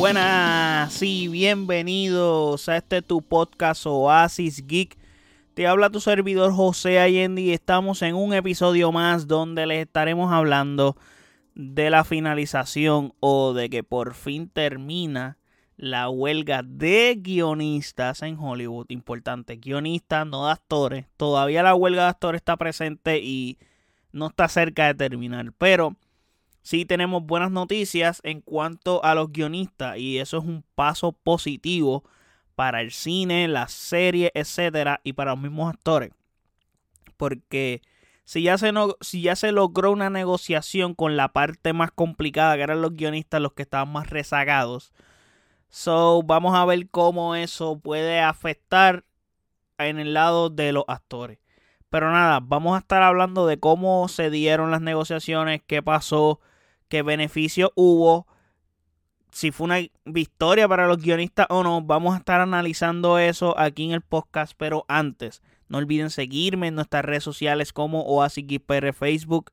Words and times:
Buenas 0.00 1.02
y 1.02 1.28
bienvenidos 1.28 2.70
a 2.70 2.78
este 2.78 3.02
tu 3.02 3.20
podcast 3.20 3.84
Oasis 3.84 4.66
Geek. 4.66 4.96
Te 5.52 5.66
habla 5.66 5.90
tu 5.90 6.00
servidor 6.00 6.54
José 6.54 6.98
Allende 6.98 7.42
y 7.42 7.52
estamos 7.52 8.00
en 8.00 8.14
un 8.14 8.32
episodio 8.32 8.92
más 8.92 9.26
donde 9.26 9.66
les 9.66 9.82
estaremos 9.82 10.32
hablando 10.32 10.96
de 11.54 11.90
la 11.90 12.04
finalización 12.04 13.12
o 13.20 13.52
de 13.52 13.68
que 13.68 13.84
por 13.84 14.14
fin 14.14 14.48
termina 14.48 15.36
la 15.76 16.08
huelga 16.08 16.62
de 16.64 17.18
guionistas 17.20 18.22
en 18.22 18.38
Hollywood. 18.38 18.86
Importante, 18.88 19.56
guionistas, 19.56 20.26
no 20.26 20.46
de 20.46 20.52
actores. 20.52 21.06
Todavía 21.18 21.62
la 21.62 21.74
huelga 21.74 22.04
de 22.04 22.08
actores 22.08 22.38
está 22.38 22.56
presente 22.56 23.18
y 23.18 23.58
no 24.12 24.28
está 24.28 24.48
cerca 24.48 24.86
de 24.86 24.94
terminar. 24.94 25.52
Pero 25.58 25.94
sí 26.62 26.84
tenemos 26.84 27.24
buenas 27.24 27.50
noticias 27.50 28.20
en 28.24 28.40
cuanto 28.40 29.04
a 29.04 29.14
los 29.14 29.32
guionistas 29.32 29.98
y 29.98 30.18
eso 30.18 30.38
es 30.38 30.44
un 30.44 30.64
paso 30.74 31.12
positivo 31.12 32.04
para 32.54 32.80
el 32.80 32.90
cine, 32.90 33.48
las 33.48 33.72
series, 33.72 34.30
etcétera, 34.34 35.00
y 35.02 35.14
para 35.14 35.30
los 35.30 35.40
mismos 35.40 35.72
actores. 35.72 36.10
Porque 37.16 37.80
si 38.24 38.42
ya, 38.42 38.58
se 38.58 38.70
no, 38.70 38.96
si 39.00 39.22
ya 39.22 39.34
se 39.34 39.50
logró 39.50 39.90
una 39.90 40.10
negociación 40.10 40.94
con 40.94 41.16
la 41.16 41.32
parte 41.32 41.72
más 41.72 41.90
complicada, 41.90 42.56
que 42.56 42.62
eran 42.62 42.82
los 42.82 42.94
guionistas 42.94 43.40
los 43.40 43.54
que 43.54 43.62
estaban 43.62 43.90
más 43.92 44.10
rezagados, 44.10 44.92
so 45.68 46.22
vamos 46.22 46.54
a 46.54 46.64
ver 46.64 46.88
cómo 46.90 47.34
eso 47.34 47.78
puede 47.78 48.20
afectar 48.20 49.04
en 49.78 49.98
el 49.98 50.14
lado 50.14 50.50
de 50.50 50.72
los 50.72 50.84
actores. 50.86 51.38
Pero 51.88 52.12
nada, 52.12 52.40
vamos 52.40 52.76
a 52.76 52.78
estar 52.80 53.02
hablando 53.02 53.46
de 53.46 53.58
cómo 53.58 54.06
se 54.08 54.30
dieron 54.30 54.70
las 54.70 54.80
negociaciones, 54.80 55.62
qué 55.66 55.82
pasó, 55.82 56.40
qué 56.90 57.02
beneficio 57.02 57.72
hubo, 57.76 58.26
si 59.30 59.52
fue 59.52 59.64
una 59.64 59.78
victoria 60.04 60.68
para 60.68 60.88
los 60.88 60.98
guionistas 60.98 61.46
o 61.48 61.62
no. 61.62 61.80
Vamos 61.80 62.14
a 62.14 62.18
estar 62.18 62.40
analizando 62.40 63.18
eso 63.18 63.58
aquí 63.58 63.84
en 63.84 63.92
el 63.92 64.02
podcast, 64.02 64.52
pero 64.58 64.84
antes, 64.88 65.40
no 65.68 65.78
olviden 65.78 66.10
seguirme 66.10 66.66
en 66.66 66.74
nuestras 66.74 67.04
redes 67.04 67.24
sociales 67.24 67.72
como 67.72 68.02
OasisGPR 68.02 68.92
Facebook, 68.92 69.52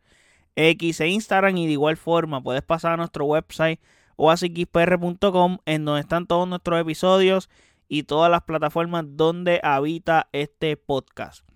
X 0.56 1.00
e 1.00 1.08
Instagram 1.08 1.56
y 1.58 1.68
de 1.68 1.74
igual 1.74 1.96
forma 1.96 2.42
puedes 2.42 2.64
pasar 2.64 2.94
a 2.94 2.98
nuestro 2.98 3.26
website 3.26 3.80
oasisxpr.com 4.16 5.60
en 5.66 5.86
donde 5.86 6.02
están 6.02 6.26
todos 6.26 6.48
nuestros 6.48 6.82
episodios 6.82 7.50
y 7.88 8.04
todas 8.04 8.32
las 8.32 8.42
plataformas 8.42 9.06
donde 9.10 9.60
habita 9.62 10.28
este 10.32 10.76
podcast. 10.76 11.48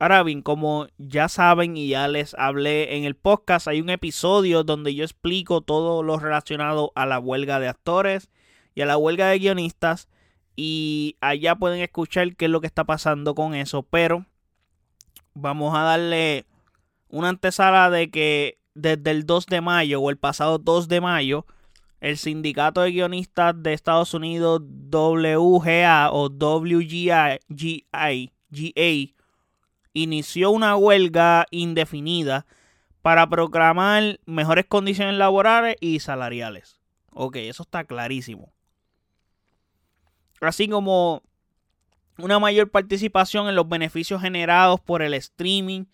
Ahora 0.00 0.22
bien, 0.22 0.40
como 0.40 0.86
ya 0.96 1.28
saben 1.28 1.76
y 1.76 1.88
ya 1.88 2.08
les 2.08 2.32
hablé 2.38 2.96
en 2.96 3.04
el 3.04 3.16
podcast, 3.16 3.68
hay 3.68 3.82
un 3.82 3.90
episodio 3.90 4.64
donde 4.64 4.94
yo 4.94 5.04
explico 5.04 5.60
todo 5.60 6.02
lo 6.02 6.18
relacionado 6.18 6.90
a 6.94 7.04
la 7.04 7.18
huelga 7.18 7.60
de 7.60 7.68
actores 7.68 8.30
y 8.74 8.80
a 8.80 8.86
la 8.86 8.96
huelga 8.96 9.28
de 9.28 9.38
guionistas. 9.38 10.08
Y 10.56 11.18
allá 11.20 11.54
pueden 11.56 11.82
escuchar 11.82 12.34
qué 12.34 12.46
es 12.46 12.50
lo 12.50 12.62
que 12.62 12.66
está 12.66 12.84
pasando 12.84 13.34
con 13.34 13.54
eso. 13.54 13.82
Pero 13.82 14.24
vamos 15.34 15.76
a 15.76 15.82
darle 15.82 16.46
una 17.10 17.28
antesala 17.28 17.90
de 17.90 18.10
que 18.10 18.58
desde 18.72 19.10
el 19.10 19.26
2 19.26 19.44
de 19.48 19.60
mayo 19.60 20.00
o 20.00 20.08
el 20.08 20.16
pasado 20.16 20.56
2 20.56 20.88
de 20.88 21.02
mayo, 21.02 21.44
el 22.00 22.16
sindicato 22.16 22.80
de 22.80 22.92
guionistas 22.92 23.62
de 23.62 23.74
Estados 23.74 24.14
Unidos 24.14 24.62
WGA 24.62 26.08
o 26.10 26.30
WGA 26.30 27.38
inició 29.92 30.50
una 30.50 30.76
huelga 30.76 31.46
indefinida 31.50 32.46
para 33.02 33.28
proclamar 33.28 34.20
mejores 34.26 34.66
condiciones 34.66 35.14
laborales 35.14 35.76
y 35.80 36.00
salariales. 36.00 36.80
Ok, 37.12 37.36
eso 37.36 37.62
está 37.62 37.84
clarísimo. 37.84 38.52
Así 40.40 40.68
como 40.68 41.22
una 42.18 42.38
mayor 42.38 42.70
participación 42.70 43.48
en 43.48 43.56
los 43.56 43.68
beneficios 43.68 44.20
generados 44.20 44.80
por 44.80 45.02
el 45.02 45.14
streaming 45.14 45.84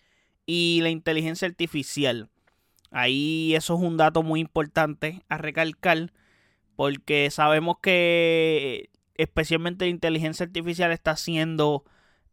y 0.45 0.79
la 0.81 0.89
inteligencia 0.89 1.47
artificial. 1.47 2.29
Ahí 2.91 3.53
eso 3.55 3.75
es 3.75 3.81
un 3.81 3.97
dato 3.97 4.23
muy 4.23 4.39
importante 4.39 5.23
a 5.29 5.37
recalcar 5.37 6.11
porque 6.75 7.29
sabemos 7.31 7.77
que 7.81 8.89
especialmente 9.15 9.85
la 9.85 9.89
inteligencia 9.91 10.45
artificial 10.45 10.91
está 10.91 11.15
siendo 11.15 11.83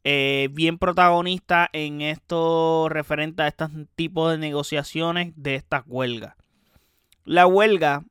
eh, 0.04 0.48
bien 0.52 0.78
protagonista 0.78 1.70
en 1.72 2.02
esto 2.02 2.88
referente 2.90 3.42
a 3.42 3.48
este 3.48 3.64
tipo 3.96 4.28
de 4.28 4.36
negociaciones 4.36 5.32
de 5.36 5.54
estas 5.54 5.84
huelgas. 5.86 6.34
La 7.24 7.46
huelga 7.46 8.04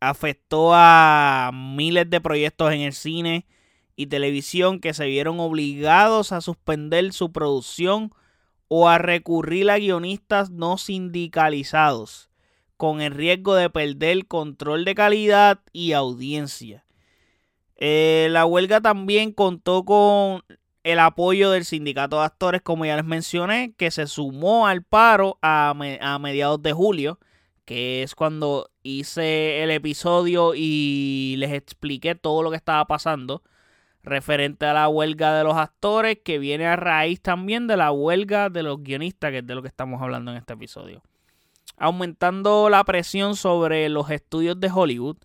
afectó 0.00 0.70
a 0.72 1.50
miles 1.52 2.08
de 2.08 2.22
proyectos 2.22 2.72
en 2.72 2.80
el 2.80 2.94
cine 2.94 3.46
y 3.94 4.06
televisión 4.06 4.80
que 4.80 4.94
se 4.94 5.06
vieron 5.06 5.38
obligados 5.38 6.32
a 6.32 6.40
suspender 6.40 7.12
su 7.12 7.30
producción 7.30 8.12
o 8.68 8.88
a 8.88 8.96
recurrir 8.96 9.70
a 9.70 9.78
guionistas 9.78 10.50
no 10.50 10.78
sindicalizados, 10.78 12.30
con 12.78 13.02
el 13.02 13.12
riesgo 13.12 13.54
de 13.54 13.68
perder 13.68 14.26
control 14.26 14.86
de 14.86 14.94
calidad 14.94 15.60
y 15.72 15.92
audiencia. 15.92 16.84
Eh, 17.76 18.28
la 18.30 18.46
huelga 18.46 18.80
también 18.80 19.32
contó 19.32 19.84
con 19.84 20.42
el 20.84 20.98
apoyo 20.98 21.50
del 21.50 21.64
sindicato 21.64 22.18
de 22.18 22.26
actores, 22.26 22.62
como 22.62 22.84
ya 22.84 22.96
les 22.96 23.06
mencioné, 23.06 23.74
que 23.76 23.90
se 23.90 24.06
sumó 24.06 24.66
al 24.66 24.82
paro 24.82 25.38
a, 25.40 25.74
mediados 26.20 26.62
de 26.62 26.72
julio, 26.74 27.18
que 27.64 28.02
es 28.02 28.14
cuando 28.14 28.70
hice 28.82 29.62
el 29.62 29.70
episodio 29.70 30.52
y 30.54 31.36
les 31.38 31.52
expliqué 31.52 32.14
todo 32.14 32.42
lo 32.42 32.50
que 32.50 32.56
estaba 32.56 32.84
pasando 32.84 33.42
referente 34.02 34.66
a 34.66 34.74
la 34.74 34.88
huelga 34.88 35.34
de 35.34 35.44
los 35.44 35.56
actores, 35.56 36.18
que 36.22 36.38
viene 36.38 36.66
a 36.66 36.76
raíz 36.76 37.22
también 37.22 37.66
de 37.66 37.78
la 37.78 37.90
huelga 37.90 38.50
de 38.50 38.62
los 38.62 38.82
guionistas, 38.82 39.30
que 39.30 39.38
es 39.38 39.46
de 39.46 39.54
lo 39.54 39.62
que 39.62 39.68
estamos 39.68 40.02
hablando 40.02 40.30
en 40.30 40.36
este 40.36 40.52
episodio. 40.52 41.02
Aumentando 41.78 42.68
la 42.68 42.84
presión 42.84 43.36
sobre 43.36 43.88
los 43.88 44.10
estudios 44.10 44.60
de 44.60 44.70
Hollywood, 44.70 45.16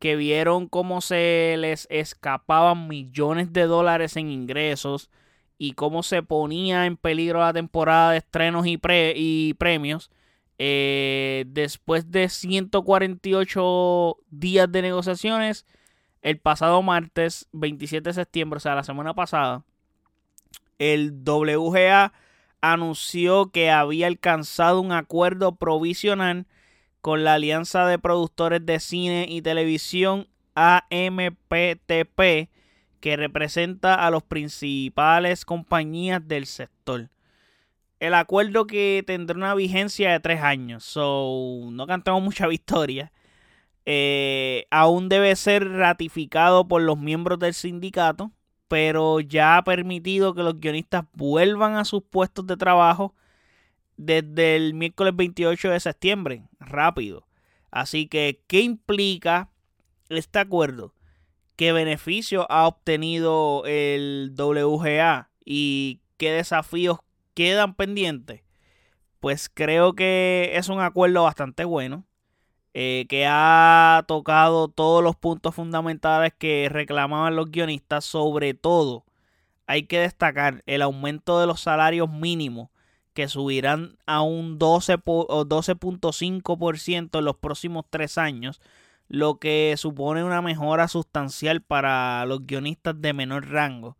que 0.00 0.16
vieron 0.16 0.66
cómo 0.66 1.02
se 1.02 1.54
les 1.58 1.86
escapaban 1.90 2.88
millones 2.88 3.52
de 3.52 3.66
dólares 3.66 4.16
en 4.16 4.30
ingresos 4.30 5.10
y 5.58 5.74
cómo 5.74 6.02
se 6.02 6.22
ponía 6.22 6.86
en 6.86 6.96
peligro 6.96 7.40
la 7.40 7.52
temporada 7.52 8.12
de 8.12 8.18
estrenos 8.18 8.66
y, 8.66 8.80
y 9.14 9.54
premios. 9.54 10.10
Eh, 10.58 11.44
después 11.48 12.10
de 12.10 12.30
148 12.30 14.16
días 14.30 14.72
de 14.72 14.82
negociaciones, 14.82 15.66
el 16.22 16.38
pasado 16.38 16.82
martes 16.82 17.46
27 17.52 18.08
de 18.08 18.14
septiembre, 18.14 18.56
o 18.56 18.60
sea, 18.60 18.74
la 18.74 18.84
semana 18.84 19.14
pasada, 19.14 19.64
el 20.78 21.12
WGA 21.12 22.14
anunció 22.62 23.50
que 23.50 23.70
había 23.70 24.06
alcanzado 24.06 24.80
un 24.80 24.92
acuerdo 24.92 25.56
provisional 25.56 26.46
con 27.00 27.24
la 27.24 27.34
Alianza 27.34 27.86
de 27.86 27.98
Productores 27.98 28.64
de 28.64 28.80
Cine 28.80 29.26
y 29.28 29.42
Televisión 29.42 30.28
AMPTP, 30.54 32.50
que 33.00 33.16
representa 33.16 33.94
a 33.94 34.10
las 34.10 34.22
principales 34.22 35.44
compañías 35.44 36.26
del 36.26 36.46
sector. 36.46 37.08
El 37.98 38.14
acuerdo 38.14 38.66
que 38.66 39.02
tendrá 39.06 39.36
una 39.36 39.54
vigencia 39.54 40.12
de 40.12 40.20
tres 40.20 40.40
años, 40.42 40.84
so 40.84 41.68
no 41.70 41.86
cantamos 41.86 42.22
mucha 42.22 42.46
victoria. 42.48 43.12
Eh, 43.86 44.66
aún 44.70 45.08
debe 45.08 45.34
ser 45.36 45.68
ratificado 45.68 46.68
por 46.68 46.82
los 46.82 46.98
miembros 46.98 47.38
del 47.38 47.54
sindicato, 47.54 48.30
pero 48.68 49.20
ya 49.20 49.56
ha 49.56 49.64
permitido 49.64 50.34
que 50.34 50.42
los 50.42 50.60
guionistas 50.60 51.04
vuelvan 51.14 51.76
a 51.76 51.84
sus 51.84 52.02
puestos 52.02 52.46
de 52.46 52.56
trabajo 52.56 53.14
desde 54.00 54.56
el 54.56 54.72
miércoles 54.72 55.14
28 55.14 55.70
de 55.70 55.80
septiembre. 55.80 56.42
Rápido. 56.58 57.26
Así 57.70 58.08
que, 58.08 58.42
¿qué 58.46 58.62
implica 58.62 59.50
este 60.08 60.38
acuerdo? 60.38 60.94
¿Qué 61.54 61.72
beneficio 61.72 62.50
ha 62.50 62.66
obtenido 62.66 63.62
el 63.66 64.34
WGA? 64.36 65.28
¿Y 65.44 66.00
qué 66.16 66.32
desafíos 66.32 67.00
quedan 67.34 67.74
pendientes? 67.74 68.42
Pues 69.20 69.50
creo 69.52 69.92
que 69.92 70.52
es 70.54 70.70
un 70.70 70.80
acuerdo 70.80 71.24
bastante 71.24 71.64
bueno. 71.64 72.06
Eh, 72.72 73.06
que 73.08 73.26
ha 73.28 74.04
tocado 74.06 74.68
todos 74.68 75.02
los 75.02 75.16
puntos 75.16 75.56
fundamentales 75.56 76.32
que 76.38 76.68
reclamaban 76.70 77.36
los 77.36 77.50
guionistas. 77.50 78.06
Sobre 78.06 78.54
todo, 78.54 79.04
hay 79.66 79.82
que 79.82 79.98
destacar 80.00 80.62
el 80.64 80.80
aumento 80.80 81.38
de 81.38 81.46
los 81.46 81.60
salarios 81.60 82.08
mínimos 82.10 82.70
que 83.14 83.28
subirán 83.28 83.96
a 84.06 84.22
un 84.22 84.58
12.5% 84.58 87.18
en 87.18 87.24
los 87.24 87.36
próximos 87.36 87.84
tres 87.90 88.18
años, 88.18 88.60
lo 89.08 89.38
que 89.38 89.74
supone 89.76 90.24
una 90.24 90.42
mejora 90.42 90.88
sustancial 90.88 91.62
para 91.62 92.24
los 92.26 92.46
guionistas 92.46 93.00
de 93.00 93.12
menor 93.12 93.48
rango, 93.50 93.96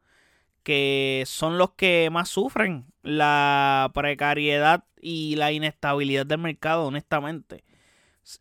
que 0.63 1.25
son 1.27 1.59
los 1.59 1.73
que 1.73 2.09
más 2.13 2.29
sufren 2.29 2.87
la 3.03 3.91
precariedad 3.95 4.85
y 5.01 5.37
la 5.37 5.53
inestabilidad 5.53 6.27
del 6.27 6.39
mercado, 6.41 6.87
honestamente. 6.87 7.65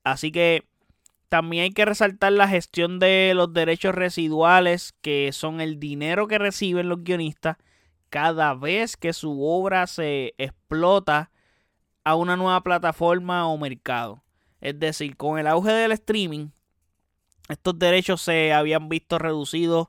Así 0.03 0.31
que 0.31 0.65
También 1.29 1.63
hay 1.65 1.71
que 1.71 1.85
resaltar 1.85 2.31
la 2.33 2.47
gestión 2.47 2.99
de 2.99 3.33
los 3.35 3.53
derechos 3.53 3.93
residuales, 3.95 4.93
que 5.01 5.31
son 5.31 5.61
el 5.61 5.79
dinero 5.79 6.27
que 6.27 6.39
reciben 6.39 6.89
los 6.89 7.03
guionistas 7.03 7.57
cada 8.09 8.53
vez 8.53 8.97
que 8.97 9.13
su 9.13 9.43
obra 9.43 9.87
se 9.87 10.33
explota 10.37 11.31
a 12.03 12.15
una 12.15 12.35
nueva 12.35 12.61
plataforma 12.63 13.47
o 13.47 13.57
mercado. 13.57 14.23
Es 14.61 14.79
decir, 14.79 15.15
con 15.15 15.39
el 15.39 15.47
auge 15.47 15.71
del 15.71 15.91
streaming, 15.93 16.49
estos 17.47 17.79
derechos 17.79 18.21
se 18.21 18.53
habían 18.53 18.89
visto 18.89 19.17
reducidos, 19.17 19.87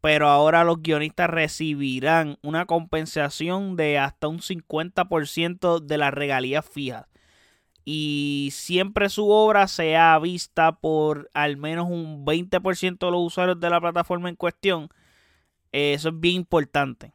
pero 0.00 0.28
ahora 0.28 0.64
los 0.64 0.82
guionistas 0.82 1.30
recibirán 1.30 2.38
una 2.42 2.66
compensación 2.66 3.76
de 3.76 3.98
hasta 3.98 4.28
un 4.28 4.40
50% 4.40 5.80
de 5.80 5.98
las 5.98 6.12
regalías 6.12 6.68
fijas 6.68 7.06
y 7.84 8.48
siempre 8.52 9.10
su 9.10 9.28
obra 9.28 9.68
sea 9.68 10.18
vista 10.18 10.80
por 10.80 11.30
al 11.34 11.56
menos 11.56 11.86
un 11.88 12.24
20% 12.24 12.98
de 12.98 13.10
los 13.10 13.20
usuarios 13.20 13.60
de 13.60 13.70
la 13.70 13.80
plataforma 13.80 14.28
en 14.28 14.36
cuestión, 14.36 14.88
eso 15.72 16.08
es 16.08 16.20
bien 16.20 16.36
importante 16.36 17.12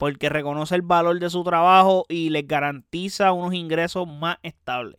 porque 0.00 0.30
reconoce 0.30 0.74
el 0.74 0.80
valor 0.80 1.20
de 1.20 1.28
su 1.28 1.44
trabajo 1.44 2.06
y 2.08 2.30
les 2.30 2.48
garantiza 2.48 3.32
unos 3.32 3.52
ingresos 3.52 4.08
más 4.08 4.38
estables. 4.42 4.98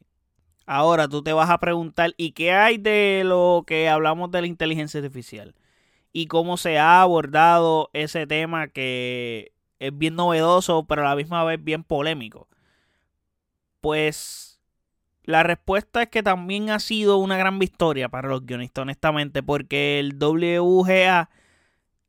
Ahora 0.68 1.07
tú 1.07 1.24
te 1.24 1.33
vas 1.33 1.50
a 1.50 1.57
preguntar, 1.57 2.13
¿y 2.18 2.33
qué 2.33 2.51
hay 2.51 2.77
de 2.77 3.24
lo 3.25 3.63
que 3.65 3.89
hablamos 3.89 4.30
de 4.30 4.42
la 4.42 4.48
inteligencia 4.48 5.00
artificial? 5.00 5.56
Y 6.13 6.27
cómo 6.27 6.56
se 6.56 6.77
ha 6.77 7.01
abordado 7.01 7.89
ese 7.94 8.27
tema 8.27 8.68
que 8.68 9.53
es 9.80 9.98
bien 9.98 10.15
novedoso, 10.15 10.86
pero 10.86 11.01
a 11.01 11.09
la 11.09 11.15
misma 11.15 11.44
vez 11.45 11.63
bien 11.63 11.83
polémico. 11.83 12.48
Pues 13.80 14.62
la 15.24 15.42
respuesta 15.42 16.03
es 16.03 16.09
que 16.09 16.21
también 16.21 16.69
ha 16.69 16.80
sido 16.80 17.18
una 17.18 17.38
gran 17.38 17.57
victoria 17.57 18.07
para 18.07 18.30
los 18.30 18.45
guionistas, 18.45 18.83
honestamente, 18.83 19.42
porque 19.42 19.98
el 19.98 20.19
WGA 20.19 21.31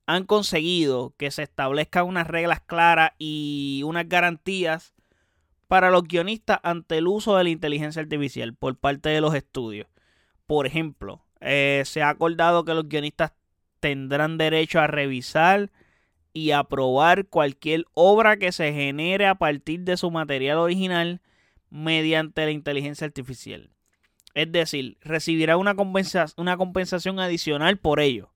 han 0.06 0.25
conseguido 0.25 1.14
que 1.16 1.31
se 1.31 1.43
establezcan 1.43 2.06
unas 2.06 2.26
reglas 2.26 2.60
claras 2.60 3.12
y 3.19 3.82
unas 3.84 4.08
garantías 4.08 4.94
para 5.69 5.90
los 5.90 6.02
guionistas 6.04 6.58
ante 6.62 6.99
el 6.99 7.06
uso 7.06 7.37
de 7.37 7.44
la 7.44 7.50
inteligencia 7.50 8.02
artificial 8.02 8.54
por 8.54 8.76
parte 8.76 9.08
de 9.08 9.20
los 9.20 9.34
estudios. 9.34 9.87
Por 10.46 10.66
ejemplo, 10.66 11.25
eh, 11.40 11.82
se 11.87 12.02
ha 12.02 12.10
acordado 12.10 12.64
que 12.64 12.75
los 12.75 12.88
guionistas 12.88 13.32
tendrán 13.81 14.38
derecho 14.38 14.81
a 14.81 14.87
revisar 14.87 15.70
y 16.32 16.52
aprobar 16.52 17.26
cualquier 17.26 17.84
obra 17.94 18.37
que 18.37 18.52
se 18.52 18.72
genere 18.72 19.26
a 19.26 19.34
partir 19.34 19.81
de 19.81 19.96
su 19.96 20.10
material 20.10 20.58
original 20.58 21.20
mediante 21.70 22.44
la 22.44 22.50
inteligencia 22.50 23.06
artificial. 23.06 23.70
Es 24.34 24.50
decir, 24.50 24.98
recibirá 25.00 25.56
una, 25.56 25.75
una 26.37 26.56
compensación 26.56 27.20
adicional 27.20 27.78
por 27.78 28.00
ello. 28.00 28.31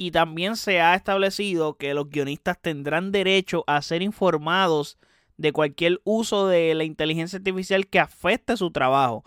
Y 0.00 0.12
también 0.12 0.54
se 0.54 0.80
ha 0.80 0.94
establecido 0.94 1.76
que 1.76 1.92
los 1.92 2.08
guionistas 2.08 2.56
tendrán 2.62 3.10
derecho 3.10 3.64
a 3.66 3.82
ser 3.82 4.00
informados 4.00 4.96
de 5.38 5.52
cualquier 5.52 6.00
uso 6.04 6.46
de 6.46 6.72
la 6.76 6.84
inteligencia 6.84 7.38
artificial 7.38 7.88
que 7.88 7.98
afecte 7.98 8.56
su 8.56 8.70
trabajo 8.70 9.24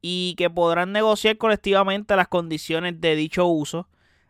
y 0.00 0.36
que 0.36 0.48
podrán 0.48 0.92
negociar 0.92 1.36
colectivamente 1.36 2.14
las 2.14 2.28
condiciones 2.28 3.00
de 3.00 3.16
dicho 3.16 3.44
uso. 3.46 3.88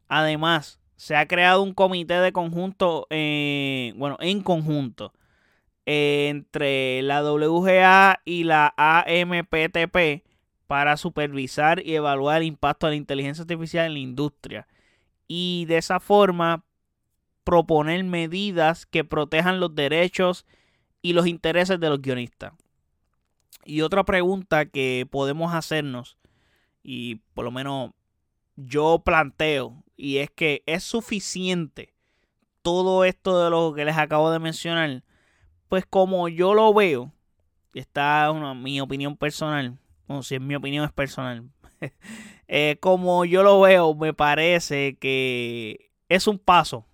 Además, 0.08 0.80
se 0.96 1.16
ha 1.16 1.28
creado 1.28 1.62
un 1.62 1.74
comité 1.74 2.14
de 2.14 2.32
conjunto, 2.32 3.06
eh, 3.10 3.92
bueno, 3.96 4.16
en 4.20 4.42
conjunto, 4.42 5.12
entre 5.84 7.02
la 7.02 7.22
WGA 7.22 8.22
y 8.24 8.44
la 8.44 8.72
AMPTP 8.78 10.24
para 10.66 10.96
supervisar 10.96 11.86
y 11.86 11.94
evaluar 11.94 12.40
el 12.40 12.48
impacto 12.48 12.86
de 12.86 12.92
la 12.92 12.96
inteligencia 12.96 13.42
artificial 13.42 13.84
en 13.84 13.92
la 13.92 13.98
industria 13.98 14.66
y 15.28 15.64
de 15.66 15.78
esa 15.78 16.00
forma 16.00 16.64
proponer 17.44 18.02
medidas 18.04 18.86
que 18.86 19.04
protejan 19.04 19.60
los 19.60 19.74
derechos 19.74 20.46
y 21.02 21.12
los 21.12 21.26
intereses 21.26 21.78
de 21.78 21.90
los 21.90 22.00
guionistas. 22.00 22.52
Y 23.64 23.80
otra 23.80 24.04
pregunta 24.04 24.66
que 24.66 25.06
podemos 25.10 25.54
hacernos, 25.54 26.18
y 26.82 27.16
por 27.34 27.44
lo 27.44 27.50
menos 27.50 27.92
yo 28.56 29.02
planteo, 29.04 29.82
y 29.96 30.18
es 30.18 30.30
que 30.30 30.62
es 30.66 30.84
suficiente 30.84 31.94
todo 32.62 33.04
esto 33.04 33.42
de 33.42 33.50
lo 33.50 33.74
que 33.74 33.84
les 33.84 33.96
acabo 33.96 34.30
de 34.30 34.38
mencionar 34.38 35.02
pues 35.74 35.86
como 35.86 36.28
yo 36.28 36.54
lo 36.54 36.72
veo, 36.72 37.12
está 37.74 38.30
una, 38.30 38.54
mi 38.54 38.80
opinión 38.80 39.16
personal, 39.16 39.76
o 40.06 40.22
si 40.22 40.36
es 40.36 40.40
mi 40.40 40.54
opinión 40.54 40.84
es 40.84 40.92
personal, 40.92 41.50
eh, 42.48 42.76
como 42.80 43.24
yo 43.24 43.42
lo 43.42 43.60
veo, 43.60 43.94
me 43.94 44.12
parece 44.12 44.96
que 44.98 45.90
es 46.08 46.26
un 46.26 46.38
paso, 46.38 46.84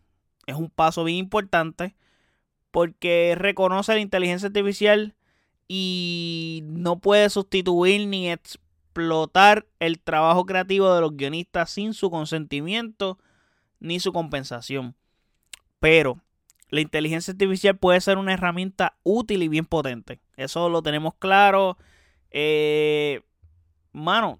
es 0.46 0.54
un 0.54 0.70
paso 0.70 1.04
bien 1.04 1.18
importante 1.18 1.94
porque 2.70 3.34
reconoce 3.36 3.94
la 3.94 4.00
inteligencia 4.00 4.46
artificial 4.46 5.14
y 5.68 6.62
no 6.64 6.98
puede 6.98 7.30
sustituir 7.30 8.06
ni 8.06 8.30
explotar 8.30 9.66
el 9.78 10.00
trabajo 10.00 10.44
creativo 10.44 10.92
de 10.94 11.00
los 11.00 11.16
guionistas 11.16 11.70
sin 11.70 11.94
su 11.94 12.10
consentimiento 12.10 13.18
ni 13.78 14.00
su 14.00 14.12
compensación. 14.12 14.94
Pero 15.80 16.20
la 16.68 16.80
inteligencia 16.80 17.32
artificial 17.32 17.76
puede 17.76 18.00
ser 18.00 18.18
una 18.18 18.34
herramienta 18.34 18.94
útil 19.02 19.42
y 19.42 19.48
bien 19.48 19.64
potente. 19.64 20.20
Eso 20.36 20.68
lo 20.68 20.82
tenemos 20.82 21.14
claro. 21.14 21.76
Eh, 22.30 23.22
mano, 23.92 24.38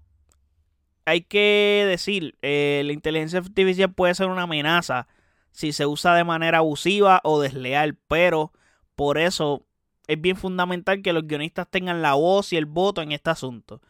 hay 1.05 1.21
que 1.21 1.85
decir, 1.87 2.35
eh, 2.41 2.81
la 2.85 2.93
inteligencia 2.93 3.39
artificial 3.39 3.93
puede 3.93 4.15
ser 4.15 4.27
una 4.27 4.43
amenaza 4.43 5.07
si 5.51 5.73
se 5.73 5.85
usa 5.85 6.15
de 6.15 6.23
manera 6.23 6.59
abusiva 6.59 7.21
o 7.23 7.41
desleal, 7.41 7.97
pero 8.07 8.53
por 8.95 9.17
eso 9.17 9.65
es 10.07 10.19
bien 10.19 10.37
fundamental 10.37 11.01
que 11.01 11.13
los 11.13 11.27
guionistas 11.27 11.67
tengan 11.69 12.01
la 12.01 12.13
voz 12.13 12.53
y 12.53 12.57
el 12.57 12.65
voto 12.65 13.01
en 13.01 13.11
este 13.11 13.29
asunto, 13.29 13.81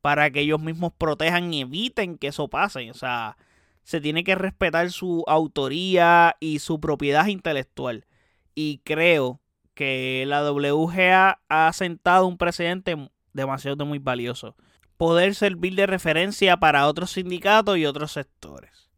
para 0.00 0.30
que 0.30 0.40
ellos 0.40 0.60
mismos 0.60 0.92
protejan 0.96 1.52
y 1.52 1.62
eviten 1.62 2.18
que 2.18 2.28
eso 2.28 2.48
pase. 2.48 2.90
O 2.90 2.94
sea, 2.94 3.36
se 3.82 4.00
tiene 4.00 4.24
que 4.24 4.34
respetar 4.34 4.90
su 4.90 5.24
autoría 5.26 6.36
y 6.40 6.60
su 6.60 6.80
propiedad 6.80 7.26
intelectual. 7.26 8.06
Y 8.54 8.78
creo 8.84 9.40
que 9.74 10.24
la 10.26 10.50
WGA 10.50 11.40
ha 11.48 11.72
sentado 11.72 12.26
un 12.26 12.38
precedente 12.38 12.96
demasiado 13.32 13.86
muy 13.86 13.98
valioso. 13.98 14.56
Poder 14.98 15.34
servir 15.34 15.74
de 15.74 15.86
referencia 15.86 16.58
para 16.58 16.86
otros 16.86 17.12
sindicatos 17.12 17.78
y 17.78 17.86
otros 17.86 18.12
sectores. 18.12 18.90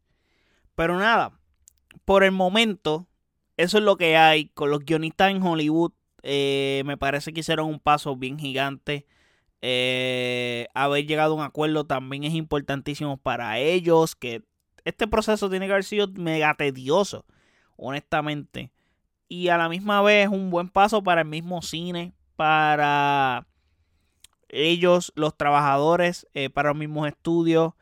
Pero 0.74 0.98
nada, 0.98 1.38
por 2.04 2.24
el 2.24 2.32
momento, 2.32 3.06
eso 3.56 3.78
es 3.78 3.84
lo 3.84 3.96
que 3.96 4.16
hay 4.16 4.48
con 4.48 4.70
los 4.70 4.80
guionistas 4.80 5.30
en 5.30 5.42
Hollywood. 5.42 5.92
Eh, 6.22 6.82
me 6.86 6.96
parece 6.96 7.32
que 7.32 7.40
hicieron 7.40 7.68
un 7.68 7.78
paso 7.78 8.16
bien 8.16 8.38
gigante. 8.38 9.06
Eh, 9.62 10.66
haber 10.74 11.06
llegado 11.06 11.34
a 11.34 11.36
un 11.36 11.42
acuerdo 11.42 11.84
también 11.84 12.24
es 12.24 12.34
importantísimo 12.34 13.18
para 13.18 13.58
ellos, 13.58 14.16
que 14.16 14.42
este 14.84 15.06
proceso 15.06 15.50
tiene 15.50 15.66
que 15.66 15.72
haber 15.72 15.84
sido 15.84 16.08
mega 16.08 16.54
tedioso, 16.54 17.26
honestamente. 17.76 18.72
Y 19.28 19.48
a 19.48 19.58
la 19.58 19.68
misma 19.68 20.02
vez 20.02 20.28
un 20.28 20.50
buen 20.50 20.68
paso 20.68 21.02
para 21.02 21.20
el 21.20 21.28
mismo 21.28 21.62
cine, 21.62 22.14
para 22.36 23.46
ellos, 24.50 25.12
los 25.16 25.36
trabajadores, 25.36 26.26
eh, 26.34 26.50
para 26.50 26.70
los 26.70 26.78
mismos 26.78 27.08
estudios. 27.08 27.74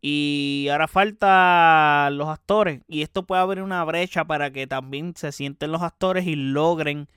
Y 0.00 0.68
ahora 0.70 0.88
falta 0.88 2.08
los 2.12 2.28
actores. 2.28 2.82
Y 2.88 3.02
esto 3.02 3.26
puede 3.26 3.42
abrir 3.42 3.62
una 3.62 3.84
brecha 3.84 4.24
para 4.24 4.50
que 4.52 4.66
también 4.66 5.14
se 5.16 5.32
sienten 5.32 5.72
los 5.72 5.82
actores 5.82 6.26
y 6.26 6.36
logren 6.36 7.08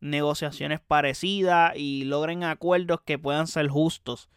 negociaciones 0.00 0.80
parecidas 0.80 1.72
y 1.76 2.04
logren 2.04 2.44
acuerdos 2.44 3.00
que 3.02 3.18
puedan 3.18 3.46
ser 3.46 3.68
justos. 3.68 4.28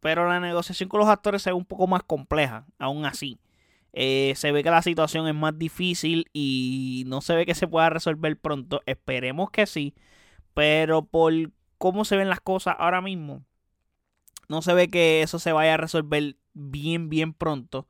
Pero 0.00 0.28
la 0.28 0.40
negociación 0.40 0.88
con 0.88 1.00
los 1.00 1.08
actores 1.08 1.46
es 1.46 1.52
un 1.52 1.64
poco 1.64 1.86
más 1.86 2.02
compleja, 2.04 2.66
aún 2.78 3.04
así. 3.04 3.40
Eh, 3.92 4.34
se 4.36 4.52
ve 4.52 4.62
que 4.62 4.70
la 4.70 4.82
situación 4.82 5.26
es 5.26 5.34
más 5.34 5.58
difícil 5.58 6.26
y 6.32 7.04
no 7.08 7.20
se 7.20 7.34
ve 7.34 7.46
que 7.46 7.54
se 7.54 7.68
pueda 7.68 7.90
resolver 7.90 8.38
pronto. 8.38 8.82
Esperemos 8.86 9.50
que 9.50 9.66
sí. 9.66 9.94
Pero 10.54 11.04
por 11.04 11.32
cómo 11.78 12.04
se 12.04 12.16
ven 12.16 12.28
las 12.28 12.40
cosas 12.40 12.76
ahora 12.78 13.00
mismo, 13.00 13.44
no 14.50 14.62
se 14.62 14.74
ve 14.74 14.88
que 14.88 15.22
eso 15.22 15.38
se 15.38 15.52
vaya 15.52 15.74
a 15.74 15.78
resolver 15.78 16.36
bien, 16.52 17.08
bien 17.08 17.32
pronto. 17.32 17.86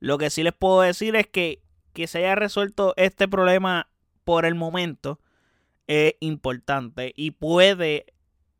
Lo 0.00 0.18
que 0.18 0.30
sí 0.30 0.42
les 0.42 0.54
puedo 0.54 0.80
decir 0.80 1.14
es 1.14 1.26
que 1.26 1.62
que 1.92 2.06
se 2.06 2.18
haya 2.18 2.34
resuelto 2.34 2.94
este 2.96 3.26
problema 3.26 3.88
por 4.24 4.46
el 4.46 4.54
momento 4.54 5.18
es 5.88 6.14
importante 6.20 7.12
y 7.16 7.32
puede 7.32 8.06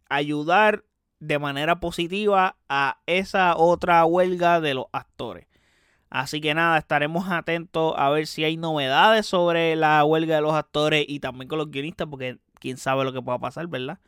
ayudar 0.09 0.85
de 1.21 1.39
manera 1.39 1.79
positiva 1.79 2.57
a 2.69 2.99
esa 3.07 3.57
otra 3.57 4.05
huelga 4.05 4.61
de 4.61 4.75
los 4.75 4.87
actores. 4.93 5.47
Así 6.11 6.41
que 6.41 6.53
nada, 6.53 6.79
estaremos 6.79 7.31
atentos 7.31 7.95
a 7.97 8.11
ver 8.11 8.27
si 8.27 8.45
hay 8.45 8.57
novedades 8.57 9.27
sobre 9.27 9.77
la 9.77 10.05
huelga 10.05 10.35
de 10.35 10.43
los 10.43 10.55
actores 10.55 11.05
y 11.09 11.21
también 11.21 11.49
con 11.49 11.59
los 11.59 11.71
guionistas, 11.71 12.09
porque 12.11 12.39
quién 12.61 12.77
sabe 12.77 13.05
lo 13.05 13.13
que 13.13 13.23
pueda 13.23 13.39
pasar, 13.39 13.69
¿verdad? 13.69 14.01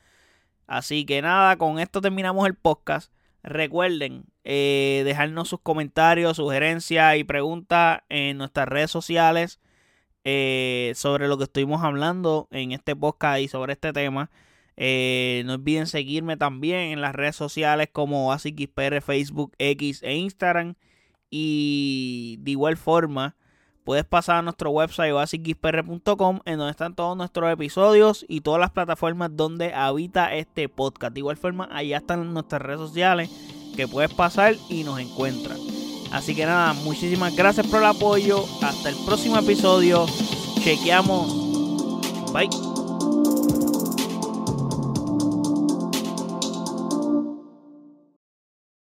Así 0.67 1.07
que 1.07 1.23
nada, 1.23 1.57
con 1.57 1.79
esto 1.79 2.01
terminamos 2.01 2.47
el 2.47 2.55
podcast. 2.55 3.13
Recuerden 3.43 4.25
eh, 4.45 5.03
dejarnos 5.05 5.49
sus 5.49 5.61
comentarios, 5.61 6.37
sugerencias 6.37 7.17
y 7.17 7.25
preguntas 7.25 8.03
en 8.09 8.39
nuestras 8.39 8.69
redes 8.69 8.91
sociales 8.91 9.61
eh, 10.25 10.93
sobre 10.95 11.29
lo 11.29 11.39
que 11.39 11.45
estuvimos 11.45 11.83
hablando 11.83 12.49
en 12.51 12.73
este 12.73 12.95
podcast 12.95 13.41
y 13.41 13.49
sobre 13.49 13.73
este 13.73 13.93
tema. 13.93 14.31
Eh, 14.77 15.43
no 15.47 15.55
olviden 15.55 15.87
seguirme 15.87 16.37
también 16.37 16.93
en 16.93 17.01
las 17.01 17.15
redes 17.15 17.37
sociales 17.37 17.89
como 17.93 18.33
AsiXPR, 18.33 19.01
Facebook, 19.01 19.55
X 19.59 20.03
e 20.03 20.15
Instagram. 20.17 20.75
Y 21.31 22.39
de 22.41 22.51
igual 22.51 22.77
forma, 22.77 23.37
puedes 23.85 24.05
pasar 24.05 24.37
a 24.37 24.43
nuestro 24.43 24.71
website 24.71 25.13
basicxpr.com 25.13 26.41
en 26.45 26.59
donde 26.59 26.71
están 26.71 26.95
todos 26.95 27.17
nuestros 27.17 27.53
episodios 27.53 28.25
y 28.29 28.41
todas 28.41 28.61
las 28.61 28.71
plataformas 28.71 29.31
donde 29.33 29.75
habita 29.75 30.35
este 30.35 30.69
podcast. 30.69 31.15
De 31.15 31.21
igual 31.21 31.37
forma, 31.37 31.69
allá 31.73 31.99
están 31.99 32.33
nuestras 32.33 32.63
redes 32.63 32.81
sociales 32.81 33.31
que 33.77 33.89
puedes 33.89 34.13
pasar 34.13 34.57
y 34.69 34.85
nos 34.85 34.99
encuentras. 35.01 35.59
Así 36.13 36.35
que 36.35 36.45
nada, 36.45 36.73
muchísimas 36.73 37.35
gracias 37.37 37.67
por 37.67 37.81
el 37.81 37.87
apoyo. 37.87 38.45
Hasta 38.63 38.89
el 38.89 38.97
próximo 39.07 39.39
episodio. 39.39 40.07
Chequeamos. 40.63 42.33
Bye. 42.33 42.70